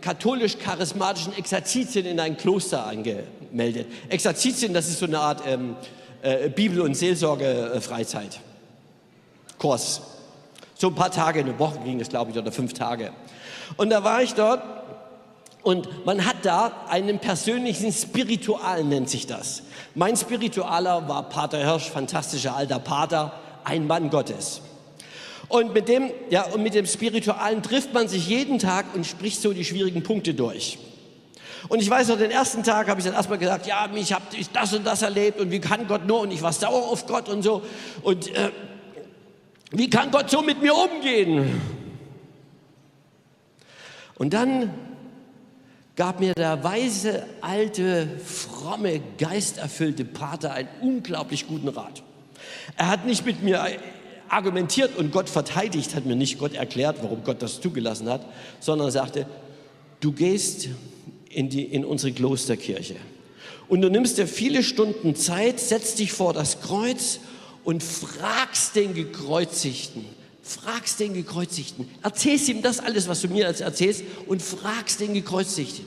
[0.02, 3.88] katholisch-charismatischen Exerzitien in ein Kloster angemeldet.
[4.10, 5.76] Exerzitien, das ist so eine Art ähm,
[6.22, 8.42] äh, Bibel- und Seelsorge-Freizeit.
[9.58, 10.02] Kurs.
[10.76, 13.12] So ein paar Tage, eine Woche ging das, glaube ich, oder fünf Tage.
[13.78, 14.62] Und da war ich dort
[15.68, 19.64] und man hat da einen persönlichen Spiritual, nennt sich das.
[19.96, 23.34] Mein Spiritualer war Pater Hirsch, fantastischer alter Pater,
[23.66, 24.62] ein Mann Gottes.
[25.50, 29.42] Und mit dem, ja, und mit dem Spiritualen trifft man sich jeden Tag und spricht
[29.42, 30.80] so die schwierigen Punkte durch.
[31.68, 34.24] Und ich weiß noch, den ersten Tag habe ich dann erstmal gesagt, ja, ich habe
[34.54, 37.28] das und das erlebt und wie kann Gott nur und ich war sauer auf Gott
[37.28, 37.62] und so.
[38.04, 38.52] Und äh,
[39.72, 41.62] wie kann Gott so mit mir umgehen?
[44.16, 44.87] Und dann
[45.98, 52.04] gab mir der weise, alte, fromme, geisterfüllte Pater einen unglaublich guten Rat.
[52.78, 53.66] Er hat nicht mit mir
[54.30, 58.26] argumentiert und Gott verteidigt, hat mir nicht Gott erklärt, warum Gott das zugelassen hat,
[58.60, 59.26] sondern sagte,
[60.00, 60.70] du gehst
[61.30, 62.96] in, die, in unsere Klosterkirche
[63.68, 67.20] und du nimmst dir viele Stunden Zeit, setzt dich vor das Kreuz
[67.64, 70.06] und fragst den Gekreuzigten,
[70.48, 75.86] fragst den Gekreuzigten, erzählst ihm das alles, was du mir erzählst und fragst den Gekreuzigten.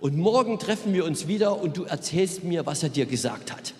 [0.00, 3.72] Und morgen treffen wir uns wieder und du erzählst mir, was er dir gesagt hat.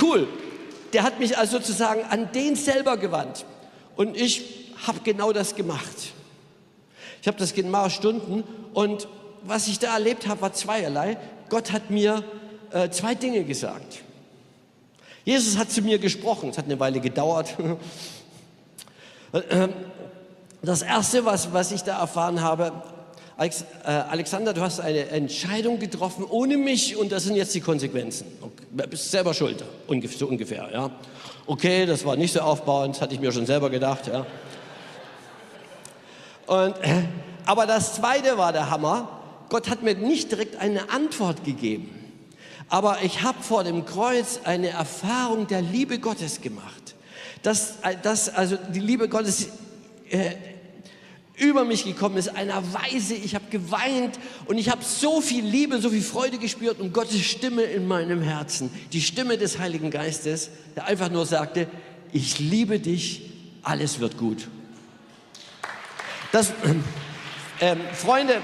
[0.00, 0.26] Cool.
[0.92, 3.44] Der hat mich also sozusagen an den selber gewandt.
[3.96, 6.12] Und ich habe genau das gemacht.
[7.20, 8.44] Ich habe das genau Stunden
[8.74, 9.08] und
[9.42, 11.16] was ich da erlebt habe, war zweierlei.
[11.48, 12.24] Gott hat mir
[12.70, 14.03] äh, zwei Dinge gesagt.
[15.24, 17.54] Jesus hat zu mir gesprochen, es hat eine Weile gedauert.
[20.62, 22.72] Das Erste, was, was ich da erfahren habe,
[23.36, 23.50] äh,
[23.84, 28.26] Alexander, du hast eine Entscheidung getroffen ohne mich und das sind jetzt die Konsequenzen.
[28.70, 29.62] Du bist selber schuld,
[30.16, 30.70] so ungefähr.
[30.72, 30.90] Ja.
[31.46, 34.06] Okay, das war nicht so aufbauend, hatte ich mir schon selber gedacht.
[34.06, 34.24] Ja.
[36.46, 37.02] Und, äh,
[37.44, 39.20] aber das Zweite war der Hammer.
[39.50, 42.03] Gott hat mir nicht direkt eine Antwort gegeben.
[42.68, 46.94] Aber ich habe vor dem Kreuz eine Erfahrung der Liebe Gottes gemacht.
[47.42, 49.48] Dass, dass also die Liebe Gottes
[50.10, 50.32] äh,
[51.36, 55.80] über mich gekommen ist, einer Weise, ich habe geweint und ich habe so viel Liebe,
[55.80, 60.50] so viel Freude gespürt und Gottes Stimme in meinem Herzen, die Stimme des Heiligen Geistes,
[60.76, 61.66] der einfach nur sagte,
[62.12, 64.48] ich liebe dich, alles wird gut.
[66.30, 66.52] Das,
[67.60, 68.40] äh, Freunde,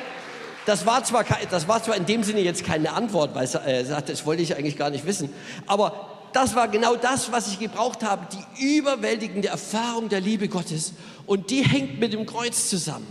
[0.66, 3.84] das war, zwar, das war zwar in dem Sinne jetzt keine Antwort, weil er äh,
[3.84, 5.32] sagte, das wollte ich eigentlich gar nicht wissen,
[5.66, 8.26] aber das war genau das, was ich gebraucht habe,
[8.58, 10.92] die überwältigende Erfahrung der Liebe Gottes.
[11.26, 13.06] Und die hängt mit dem Kreuz zusammen.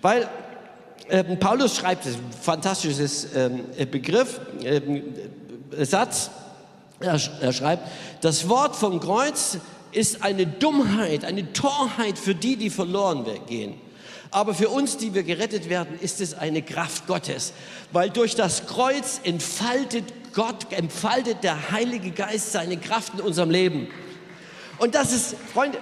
[0.00, 0.28] Weil
[1.08, 5.02] äh, Paulus schreibt, das ist ein fantastisches ähm, äh, Begriff, ähm,
[5.76, 6.30] äh, Satz,
[7.00, 7.88] er, er schreibt,
[8.22, 9.58] das Wort vom Kreuz
[9.92, 13.74] ist eine Dummheit, eine Torheit für die, die verloren gehen.
[14.34, 17.52] Aber für uns, die wir gerettet werden, ist es eine Kraft Gottes,
[17.92, 23.86] weil durch das Kreuz entfaltet Gott, entfaltet der Heilige Geist seine Kraft in unserem Leben.
[24.78, 25.78] Und das ist, Freunde,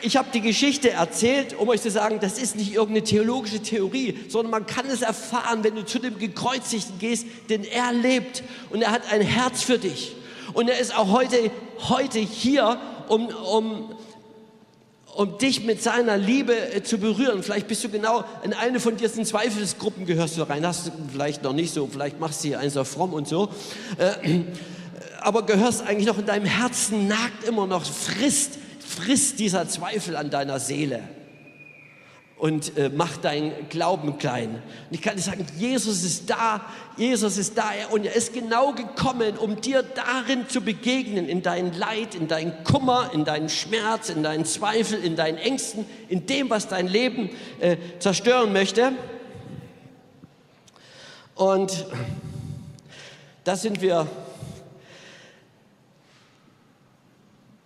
[0.00, 4.16] ich habe die Geschichte erzählt, um euch zu sagen, das ist nicht irgendeine theologische Theorie,
[4.28, 8.82] sondern man kann es erfahren, wenn du zu dem Gekreuzigten gehst, denn er lebt und
[8.82, 10.14] er hat ein Herz für dich.
[10.52, 11.50] Und er ist auch heute,
[11.88, 13.96] heute hier, um, um,
[15.16, 17.42] um dich mit seiner Liebe äh, zu berühren.
[17.42, 20.66] Vielleicht bist du genau in eine von diesen Zweifelsgruppen gehörst du rein.
[20.66, 23.48] Hast du vielleicht noch nicht so, vielleicht machst du hier eins auf fromm und so.
[23.98, 24.40] Äh,
[25.20, 30.30] aber gehörst eigentlich noch in deinem Herzen, nagt immer noch, frisst, frisst dieser Zweifel an
[30.30, 31.02] deiner Seele
[32.38, 34.50] und äh, mach deinen Glauben klein.
[34.50, 38.72] Und ich kann dir sagen, Jesus ist da, Jesus ist da und er ist genau
[38.72, 44.10] gekommen, um dir darin zu begegnen, in dein Leid, in deinen Kummer, in deinen Schmerz,
[44.10, 48.92] in deinen Zweifel, in deinen Ängsten, in dem, was dein Leben äh, zerstören möchte.
[51.34, 51.86] Und
[53.44, 54.06] da sind wir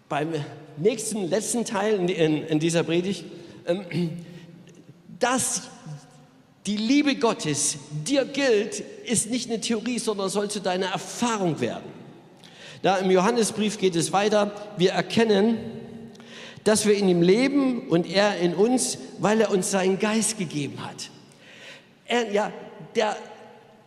[0.09, 0.33] beim
[0.77, 3.25] nächsten, letzten Teil in, in, in dieser Predigt.
[3.67, 3.85] Ähm,
[5.21, 5.63] dass
[6.67, 12.01] die Liebe Gottes dir gilt, ist nicht eine Theorie, sondern soll zu deiner Erfahrung werden.
[12.83, 14.53] Da im Johannesbrief geht es weiter.
[14.77, 15.59] Wir erkennen,
[16.65, 20.85] dass wir in ihm leben und er in uns, weil er uns seinen Geist gegeben
[20.85, 21.11] hat.
[22.07, 22.53] Er, ja,
[22.95, 23.17] der,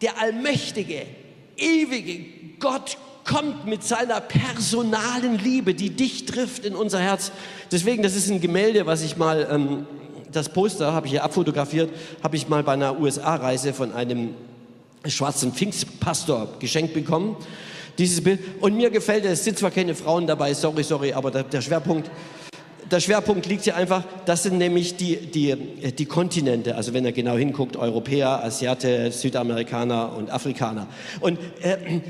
[0.01, 1.05] der allmächtige,
[1.57, 2.25] ewige
[2.59, 7.31] Gott kommt mit seiner personalen Liebe, die dich trifft in unser Herz.
[7.71, 9.87] Deswegen, das ist ein Gemälde, was ich mal, ähm,
[10.33, 11.89] das Poster habe ich hier abfotografiert,
[12.21, 14.31] habe ich mal bei einer USA-Reise von einem
[15.05, 17.35] schwarzen Pfingstpastor geschenkt bekommen.
[17.97, 18.39] Dieses Bild.
[18.59, 21.61] Und mir gefällt es, es sind zwar keine Frauen dabei, sorry, sorry, aber der, der
[21.61, 22.09] Schwerpunkt,
[22.89, 25.55] der Schwerpunkt liegt hier einfach, das sind nämlich die, die,
[25.91, 30.87] die Kontinente, also wenn er genau hinguckt, Europäer, Asiate, Südamerikaner und Afrikaner.
[31.19, 32.01] Und äh, äh,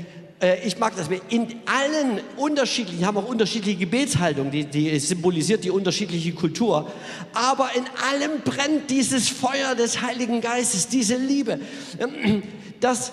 [0.64, 5.70] ich mag das, wir in allen unterschiedlichen, haben auch unterschiedliche Gebetshaltungen, die, die symbolisiert die
[5.70, 6.90] unterschiedliche Kultur,
[7.32, 11.60] aber in allem brennt dieses Feuer des Heiligen Geistes, diese Liebe.
[12.80, 13.12] Das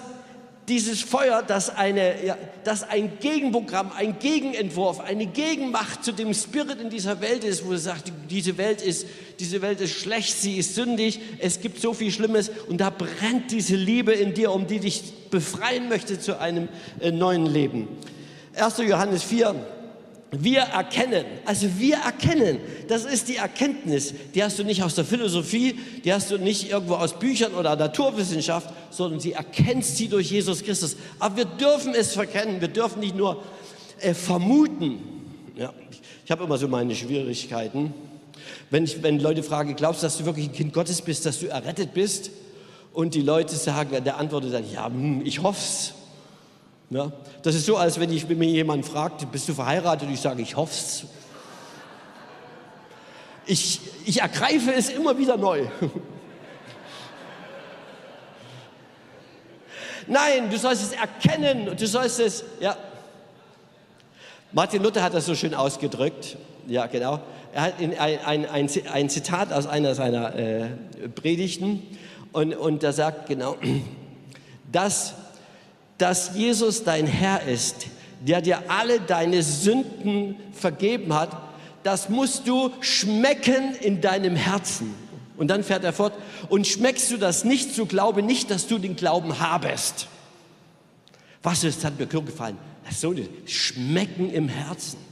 [0.67, 6.80] dieses Feuer, das, eine, ja, das ein Gegenprogramm, ein Gegenentwurf, eine Gegenmacht zu dem Spirit
[6.80, 9.08] in dieser Welt ist, wo er sagt, diese Welt ist,
[9.39, 13.52] diese Welt ist schlecht, sie ist sündig, es gibt so viel Schlimmes und da brennt
[13.52, 16.69] diese Liebe in dir, um die dich befreien möchte zu einem
[17.00, 17.88] äh, neuen Leben.
[18.56, 18.78] 1.
[18.80, 19.56] Johannes 4,
[20.32, 25.04] wir erkennen, also wir erkennen, das ist die Erkenntnis, die hast du nicht aus der
[25.04, 30.32] Philosophie, die hast du nicht irgendwo aus Büchern oder Naturwissenschaft, sondern sie erkennst sie durch
[30.32, 30.96] Jesus Christus.
[31.20, 33.44] Aber wir dürfen es verkennen, wir dürfen nicht nur
[34.00, 35.00] äh, vermuten.
[35.58, 35.74] Ja,
[36.24, 37.94] ich habe immer so meine Schwierigkeiten.
[38.70, 41.41] Wenn, ich, wenn Leute fragen, glaubst du, dass du wirklich ein Kind Gottes bist, dass
[41.41, 42.32] du errettet bist?
[42.94, 45.94] Und die Leute sagen, der Antwort ist dann, ja, hm, ich hoffe es.
[46.91, 50.10] Ja, das ist so, als wenn, ich, mir jemand fragt, bist du verheiratet?
[50.12, 51.06] Ich sage, ich hoffe es.
[53.45, 55.67] Ich, ich ergreife es immer wieder neu.
[60.08, 62.75] Nein, du sollst es erkennen du sollst es, ja.
[64.51, 66.36] Martin Luther hat das so schön ausgedrückt.
[66.67, 67.21] Ja, genau.
[67.54, 70.67] Er hat ein, ein, ein, ein Zitat aus einer seiner äh,
[71.15, 71.84] Predigten
[72.34, 73.56] und, und da sagt genau,
[74.73, 75.13] dass
[76.02, 77.88] dass Jesus dein Herr ist,
[78.22, 81.30] der dir alle deine Sünden vergeben hat,
[81.84, 84.94] das musst du schmecken in deinem Herzen.
[85.38, 86.14] Und dann fährt er fort,
[86.50, 90.08] und schmeckst du das nicht, so glaube nicht, dass du den Glauben habest.
[91.44, 92.58] Was ist, hat mir klug gefallen.
[92.84, 95.11] Das ist so Schmecken im Herzen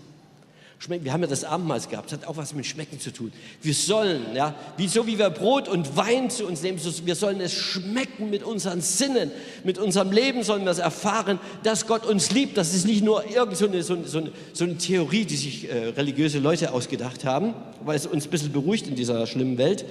[0.79, 1.03] schmecken.
[1.03, 3.33] Wir haben ja das Abendmahl gehabt, das hat auch was mit Schmecken zu tun.
[3.61, 7.15] Wir sollen, ja, wie, so wie wir Brot und Wein zu uns nehmen, so, wir
[7.15, 9.31] sollen es schmecken mit unseren Sinnen,
[9.65, 12.57] mit unserem Leben sollen wir es erfahren, dass Gott uns liebt.
[12.57, 16.39] Das ist nicht nur irgendeine so so eine, so eine Theorie, die sich äh, religiöse
[16.39, 19.83] Leute ausgedacht haben, weil es uns ein bisschen beruhigt in dieser schlimmen Welt,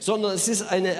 [0.00, 0.92] sondern es ist eine,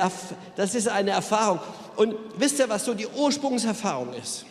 [0.54, 1.58] das ist eine Erfahrung.
[1.96, 4.46] Und wisst ihr, was so die Ursprungserfahrung ist?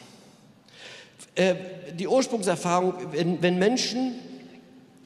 [1.35, 1.55] Äh,
[1.97, 4.15] die Ursprungserfahrung, wenn Menschen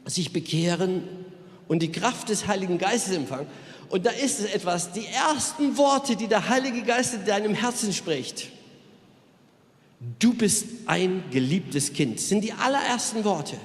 [0.05, 1.03] sich bekehren
[1.67, 3.47] und die Kraft des Heiligen Geistes empfangen.
[3.89, 7.93] Und da ist es etwas, die ersten Worte, die der Heilige Geist in deinem Herzen
[7.93, 8.49] spricht.
[10.19, 13.55] Du bist ein geliebtes Kind, sind die allerersten Worte.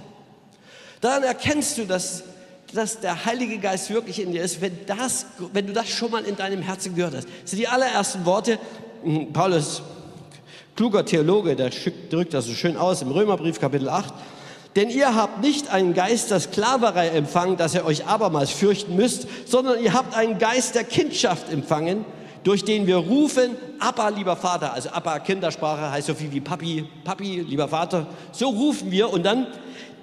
[1.00, 2.24] Daran erkennst du, dass,
[2.72, 6.24] dass der Heilige Geist wirklich in dir ist, wenn, das, wenn du das schon mal
[6.24, 7.28] in deinem Herzen gehört hast.
[7.42, 8.58] Das sind die allerersten Worte.
[9.02, 9.82] Hm, Paulus,
[10.76, 11.70] kluger Theologe, der
[12.10, 14.12] drückt das so schön aus im Römerbrief Kapitel 8.
[14.76, 19.26] Denn ihr habt nicht einen Geist der Sklaverei empfangen, dass ihr euch abermals fürchten müsst,
[19.46, 22.04] sondern ihr habt einen Geist der Kindschaft empfangen,
[22.44, 24.72] durch den wir rufen, Abba, lieber Vater.
[24.72, 28.06] Also Abba, Kindersprache heißt so viel wie Papi, Papi, lieber Vater.
[28.32, 29.48] So rufen wir und dann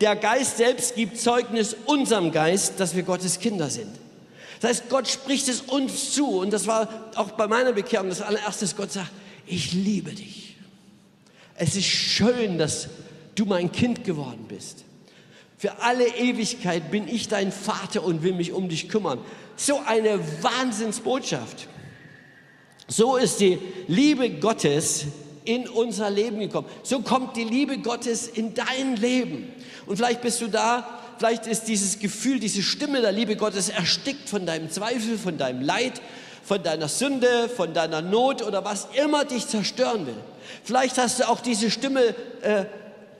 [0.01, 3.95] der Geist selbst gibt Zeugnis unserem Geist, dass wir Gottes Kinder sind.
[4.59, 8.21] Das heißt, Gott spricht es uns zu und das war auch bei meiner Bekehrung das
[8.21, 9.11] allererste, Gott sagt,
[9.45, 10.55] ich liebe dich.
[11.55, 12.89] Es ist schön, dass
[13.37, 14.83] du mein Kind geworden bist.
[15.57, 19.19] Für alle Ewigkeit bin ich dein Vater und will mich um dich kümmern.
[19.55, 21.67] So eine Wahnsinnsbotschaft.
[22.87, 25.05] So ist die Liebe Gottes
[25.45, 26.67] in unser Leben gekommen.
[26.83, 29.51] So kommt die Liebe Gottes in dein Leben.
[29.85, 34.29] Und vielleicht bist du da, vielleicht ist dieses Gefühl, diese Stimme der Liebe Gottes erstickt
[34.29, 36.01] von deinem Zweifel, von deinem Leid,
[36.43, 40.17] von deiner Sünde, von deiner Not oder was immer dich zerstören will.
[40.63, 42.65] Vielleicht hast du auch diese Stimme äh,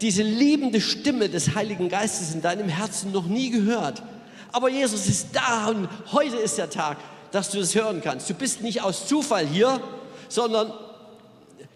[0.01, 4.03] diese liebende Stimme des Heiligen Geistes in deinem Herzen noch nie gehört.
[4.51, 6.97] Aber Jesus ist da und heute ist der Tag,
[7.31, 8.29] dass du es hören kannst.
[8.29, 9.81] Du bist nicht aus Zufall hier,
[10.29, 10.71] sondern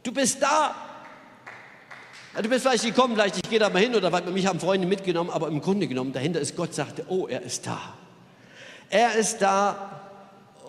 [0.03, 0.75] du bist da.
[2.41, 4.87] Du bist vielleicht gekommen, vielleicht ich gehe da mal hin oder weil mich haben Freunde
[4.87, 7.79] mitgenommen, aber im Grunde genommen dahinter ist Gott sagte, oh, er ist da.
[8.89, 10.01] Er ist da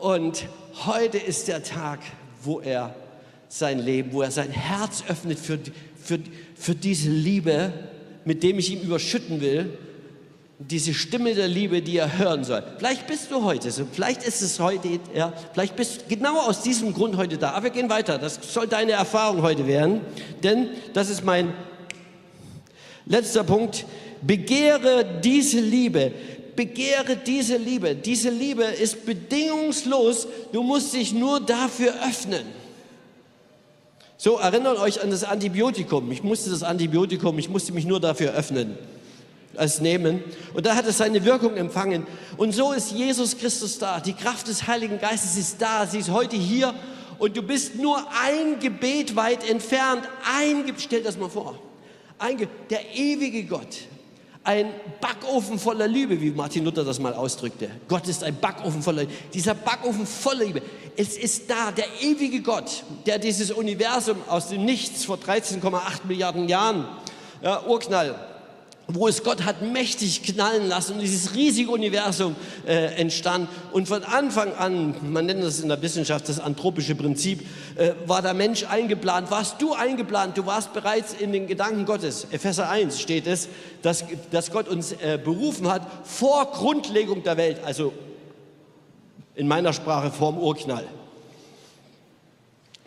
[0.02, 0.48] Und
[0.84, 2.00] heute ist der Tag,
[2.42, 2.92] wo er
[3.48, 5.60] sein Leben, wo er sein Herz öffnet für,
[5.94, 6.18] für,
[6.62, 7.72] für diese Liebe,
[8.24, 9.76] mit dem ich ihm überschütten will.
[10.60, 12.62] Diese Stimme der Liebe, die er hören soll.
[12.78, 16.62] Vielleicht bist du heute so, vielleicht ist es heute, ja, vielleicht bist du genau aus
[16.62, 17.50] diesem Grund heute da.
[17.50, 18.16] Aber wir gehen weiter.
[18.16, 20.02] Das soll deine Erfahrung heute werden,
[20.44, 21.52] denn das ist mein
[23.06, 23.84] letzter Punkt.
[24.22, 26.12] Begehre diese Liebe
[26.54, 27.94] begehre diese Liebe.
[27.94, 30.28] Diese Liebe ist bedingungslos.
[30.52, 32.44] Du musst dich nur dafür öffnen.
[34.24, 36.12] So, erinnert euch an das Antibiotikum.
[36.12, 38.78] Ich musste das Antibiotikum, ich musste mich nur dafür öffnen,
[39.54, 40.22] es nehmen.
[40.54, 42.06] Und da hat es seine Wirkung empfangen.
[42.36, 43.98] Und so ist Jesus Christus da.
[43.98, 45.88] Die Kraft des Heiligen Geistes ist da.
[45.88, 46.72] Sie ist heute hier.
[47.18, 50.08] Und du bist nur ein Gebet weit entfernt.
[50.38, 51.58] Ein, stell das mal vor.
[52.16, 53.88] Ein, der ewige Gott,
[54.44, 57.70] ein Backofen voller Liebe, wie Martin Luther das mal ausdrückte.
[57.88, 59.12] Gott ist ein Backofen voller Liebe.
[59.32, 60.62] Dieser Backofen voller Liebe.
[60.96, 66.48] Es ist da, der ewige Gott, der dieses Universum aus dem Nichts vor 13,8 Milliarden
[66.48, 66.86] Jahren,
[67.40, 68.14] ja, Urknall,
[68.88, 72.34] wo es Gott hat mächtig knallen lassen und dieses riesige Universum
[72.66, 73.48] äh, entstand.
[73.72, 78.22] Und von Anfang an, man nennt das in der Wissenschaft das anthropische Prinzip, äh, war
[78.22, 79.30] der Mensch eingeplant.
[79.30, 80.36] Warst du eingeplant?
[80.36, 82.26] Du warst bereits in den Gedanken Gottes.
[82.30, 83.48] Epheser 1 steht es,
[83.82, 87.92] dass, dass Gott uns äh, berufen hat vor Grundlegung der Welt, also
[89.34, 90.86] in meiner Sprache vorm Urknall.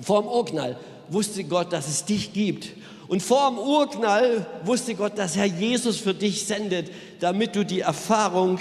[0.01, 0.77] Vorm Urknall
[1.09, 2.71] wusste Gott, dass es dich gibt
[3.07, 6.89] und vor dem Urknall wusste Gott, dass er Jesus für dich sendet,
[7.19, 8.59] damit du die Erfahrung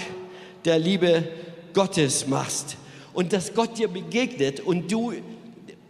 [0.65, 1.27] der Liebe
[1.73, 2.77] Gottes machst.
[3.13, 5.13] Und dass Gott dir begegnet und du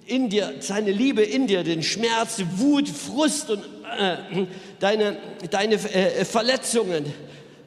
[0.06, 3.64] in dir, seine Liebe in dir, den Schmerz, Wut, Frust und
[3.98, 4.46] äh,
[4.80, 5.18] deine,
[5.50, 7.06] deine äh, Verletzungen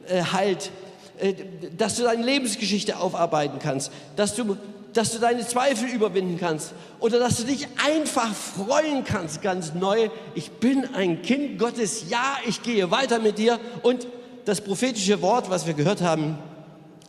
[0.07, 0.71] äh, heilt,
[1.19, 1.33] äh,
[1.77, 4.57] dass du deine Lebensgeschichte aufarbeiten kannst, dass du
[4.93, 10.09] dass du deine Zweifel überwinden kannst oder dass du dich einfach freuen kannst, ganz neu.
[10.35, 13.59] Ich bin ein Kind Gottes, ja, ich gehe weiter mit dir.
[13.83, 14.07] Und
[14.45, 16.37] das prophetische Wort, was wir gehört haben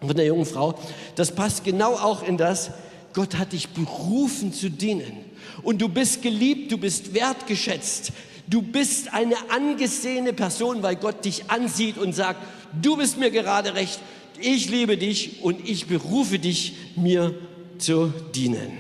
[0.01, 0.75] von der jungen Frau,
[1.15, 2.71] das passt genau auch in das,
[3.13, 5.25] Gott hat dich berufen zu dienen.
[5.63, 8.13] Und du bist geliebt, du bist wertgeschätzt.
[8.47, 12.41] Du bist eine angesehene Person, weil Gott dich ansieht und sagt,
[12.81, 14.01] du bist mir gerade recht,
[14.41, 17.35] ich liebe dich und ich berufe dich, mir
[17.81, 18.73] zu dienen.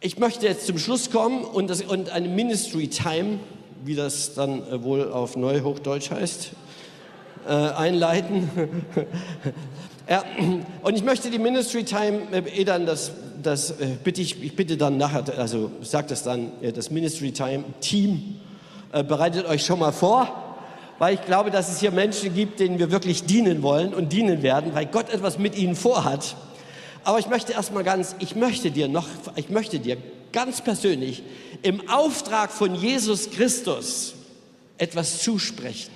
[0.00, 3.38] Ich möchte jetzt zum Schluss kommen und, das, und eine Ministry Time,
[3.84, 6.50] wie das dann äh, wohl auf Neuhochdeutsch heißt,
[7.46, 8.50] äh, einleiten.
[10.08, 10.22] ja,
[10.82, 14.54] und ich möchte die Ministry Time, äh, eh dann das, das äh, bitte ich, ich
[14.54, 18.40] bitte dann nachher, also sagt das dann, das Ministry Time Team,
[18.92, 20.43] äh, bereitet euch schon mal vor
[20.98, 24.42] weil ich glaube, dass es hier Menschen gibt, denen wir wirklich dienen wollen und dienen
[24.42, 26.36] werden, weil Gott etwas mit ihnen vorhat.
[27.02, 29.96] Aber ich möchte erstmal ganz, ich möchte dir noch, ich möchte dir
[30.32, 31.22] ganz persönlich
[31.62, 34.14] im Auftrag von Jesus Christus
[34.78, 35.92] etwas zusprechen.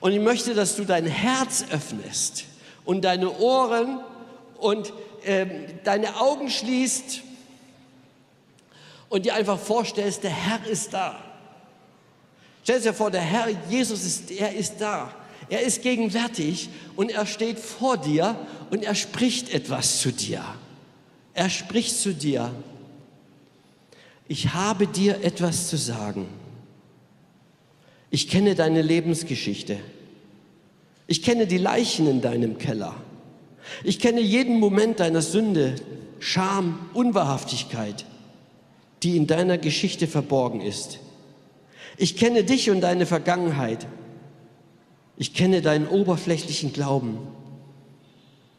[0.00, 2.44] Und ich möchte, dass du dein Herz öffnest
[2.84, 4.00] und deine Ohren
[4.58, 4.92] und
[5.24, 5.46] äh,
[5.84, 7.22] deine Augen schließt
[9.08, 11.27] und dir einfach vorstellst, der Herr ist da.
[12.68, 15.10] Stell dir vor, der Herr Jesus ist, er ist da.
[15.48, 18.36] Er ist gegenwärtig und er steht vor dir
[18.68, 20.44] und er spricht etwas zu dir.
[21.32, 22.54] Er spricht zu dir.
[24.26, 26.28] Ich habe dir etwas zu sagen.
[28.10, 29.78] Ich kenne deine Lebensgeschichte.
[31.06, 32.94] Ich kenne die Leichen in deinem Keller.
[33.82, 35.76] Ich kenne jeden Moment deiner Sünde,
[36.18, 38.04] Scham, Unwahrhaftigkeit,
[39.02, 40.98] die in deiner Geschichte verborgen ist.
[41.98, 43.86] Ich kenne dich und deine Vergangenheit.
[45.16, 47.18] Ich kenne deinen oberflächlichen Glauben,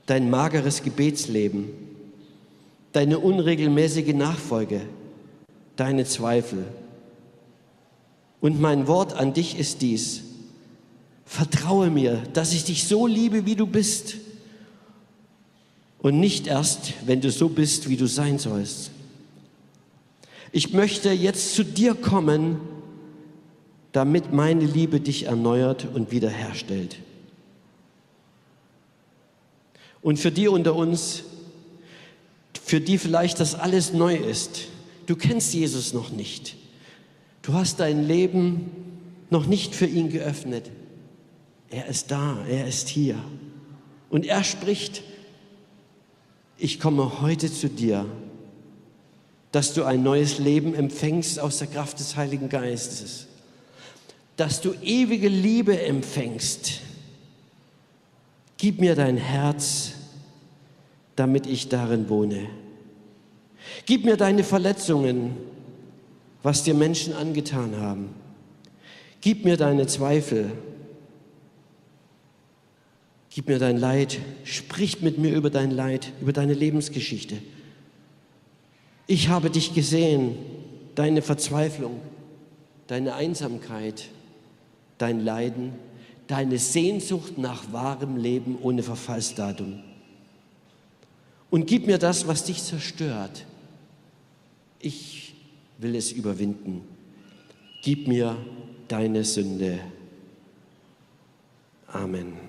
[0.06, 1.70] dein mageres Gebetsleben,
[2.92, 4.82] deine unregelmäßige Nachfolge,
[5.78, 6.66] deine Zweifel.
[8.42, 10.22] Und mein Wort an dich ist dies.
[11.24, 14.18] Vertraue mir, dass ich dich so liebe, wie du bist.
[16.00, 18.92] Und nicht erst, wenn du so bist, wie du sein sollst.
[20.52, 22.60] Ich möchte jetzt zu dir kommen
[23.92, 27.00] damit meine Liebe dich erneuert und wiederherstellt.
[30.02, 31.24] Und für die unter uns,
[32.64, 34.68] für die vielleicht das alles neu ist,
[35.08, 36.56] du kennst Jesus noch nicht.
[37.42, 38.70] Du hast dein Leben
[39.30, 40.70] noch nicht für ihn geöffnet.
[41.70, 43.18] Er ist da, er ist hier.
[44.10, 45.04] Und er spricht,
[46.58, 48.06] ich komme heute zu dir,
[49.52, 53.29] dass du ein neues Leben empfängst aus der Kraft des Heiligen Geistes
[54.40, 56.82] dass du ewige Liebe empfängst.
[58.58, 59.94] Gib mir dein Herz
[61.20, 62.48] damit ich darin wohne.
[63.86, 65.36] Gib mir deine Verletzungen,
[66.44, 68.12] was dir Menschen angetan haben.
[69.20, 70.50] Gib mir deine Zweifel.
[73.30, 74.20] Gib mir dein Leid.
[74.46, 77.36] Sprich mit mir über dein Leid, über deine Lebensgeschichte.
[79.06, 80.38] Ich habe dich gesehen,
[80.96, 82.00] deine Verzweiflung,
[82.88, 84.06] deine Einsamkeit,
[85.00, 85.74] dein Leiden,
[86.28, 89.82] deine Sehnsucht nach wahrem Leben ohne Verfallsdatum.
[91.50, 93.45] Und gib mir das, was dich zerstört.
[94.80, 95.34] Ich
[95.80, 96.84] will es überwinden.
[97.82, 98.38] Gib mir
[98.88, 99.80] deine Sünde.
[101.88, 102.49] Amen.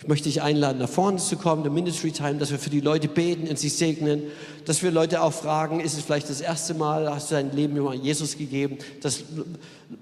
[0.00, 2.80] Ich möchte dich einladen, nach vorne zu kommen, der Ministry Time, dass wir für die
[2.80, 4.24] Leute beten und sie segnen,
[4.64, 7.76] dass wir Leute auch fragen, ist es vielleicht das erste Mal, hast du dein Leben
[7.76, 9.22] über Jesus gegeben, dass,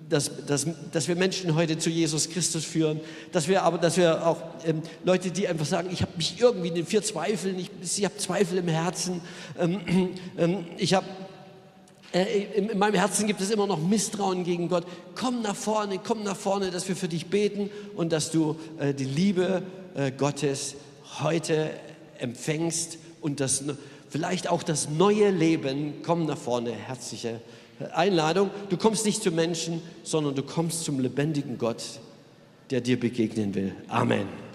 [0.08, 3.00] dass, dass, dass wir Menschen heute zu Jesus Christus führen,
[3.32, 6.68] dass wir aber, dass wir auch ähm, Leute, die einfach sagen, ich habe mich irgendwie
[6.68, 9.20] in den vier Zweifeln, ich, ich habe Zweifel im Herzen,
[9.60, 9.80] ähm,
[10.38, 11.06] ähm, ich habe
[12.12, 14.84] in meinem Herzen gibt es immer noch Misstrauen gegen Gott.
[15.14, 18.92] Komm nach vorne, komm nach vorne, dass wir für dich beten und dass du äh,
[18.92, 19.62] die Liebe
[19.94, 20.76] äh, Gottes
[21.20, 21.70] heute
[22.18, 23.64] empfängst und das,
[24.10, 25.94] vielleicht auch das neue Leben.
[26.02, 27.40] Komm nach vorne, herzliche
[27.94, 28.50] Einladung.
[28.68, 31.82] Du kommst nicht zu Menschen, sondern du kommst zum lebendigen Gott,
[32.70, 33.74] der dir begegnen will.
[33.88, 34.51] Amen.